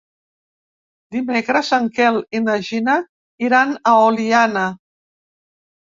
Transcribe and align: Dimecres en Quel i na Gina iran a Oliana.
Dimecres 1.15 1.69
en 1.77 1.85
Quel 1.99 2.17
i 2.39 2.43
na 2.47 2.57
Gina 2.71 2.97
iran 3.49 3.77
a 3.93 3.97
Oliana. 4.09 4.65